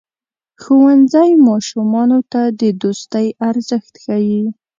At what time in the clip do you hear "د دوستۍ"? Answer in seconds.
2.59-3.27